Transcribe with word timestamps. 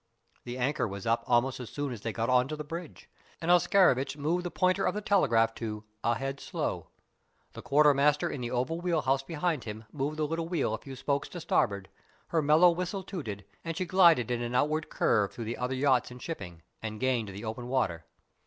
The 0.45 0.57
anchor 0.57 0.87
was 0.87 1.05
up 1.05 1.23
almost 1.27 1.59
as 1.59 1.69
soon 1.69 1.93
as 1.93 2.01
they 2.01 2.11
got 2.11 2.27
on 2.27 2.47
to 2.47 2.55
the 2.55 2.63
bridge, 2.63 3.07
and 3.39 3.51
Oscarovitch 3.51 4.17
moved 4.17 4.43
the 4.43 4.49
pointer 4.49 4.83
of 4.83 4.95
the 4.95 4.99
telegraph 5.01 5.53
to 5.61 5.83
"Ahead 6.03 6.39
slow." 6.39 6.87
The 7.53 7.61
quartermaster 7.61 8.27
in 8.27 8.41
the 8.41 8.49
oval 8.49 8.81
wheel 8.81 9.03
house 9.03 9.21
behind 9.21 9.65
him 9.65 9.83
moved 9.91 10.17
the 10.17 10.25
little 10.25 10.49
wheel 10.49 10.73
a 10.73 10.79
few 10.79 10.95
spokes 10.95 11.29
to 11.29 11.39
starboard, 11.39 11.87
her 12.29 12.41
mellow 12.41 12.71
whistle 12.71 13.03
tooted, 13.03 13.45
and 13.63 13.77
she 13.77 13.85
glided 13.85 14.31
in 14.31 14.41
an 14.41 14.55
outward 14.55 14.89
curve 14.89 15.31
through 15.33 15.45
the 15.45 15.57
other 15.59 15.75
yachts 15.75 16.09
and 16.09 16.19
shipping, 16.19 16.63
and 16.81 16.99
gained 16.99 17.27
the 17.29 17.45
open 17.45 17.67
water. 17.67 18.05